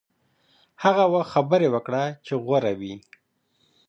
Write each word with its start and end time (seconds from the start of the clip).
هغه 0.83 1.03
وخت 1.13 1.29
خبرې 1.35 1.67
وکړه 1.71 2.03
چې 2.25 2.33
غوره 2.43 2.73
وي. 2.79 2.95